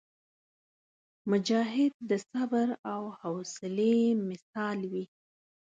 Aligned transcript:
مجاهد 1.29 1.93
د 2.09 2.11
صبر 2.29 2.67
او 2.93 3.01
حوصلي 3.19 3.97
مثال 4.29 4.79
وي. 4.91 5.05